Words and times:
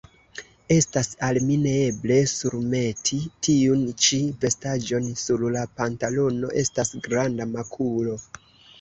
Estas 0.75 1.09
al 1.27 1.37
mi 1.49 1.57
neeble 1.65 2.17
surmeti 2.31 3.21
tiun 3.49 3.85
ĉi 4.07 4.21
vestaĵon; 4.47 5.13
sur 5.27 5.47
la 5.59 5.69
pantalono 5.83 6.55
estas 6.67 6.99
granda 7.09 7.53
makulo. 7.57 8.23